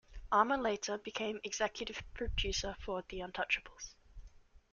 Armer 0.31 0.57
later 0.57 0.97
became 0.97 1.39
executive 1.43 2.01
producer 2.15 2.75
for 2.79 3.03
"The 3.07 3.19
Untouchables". 3.19 3.93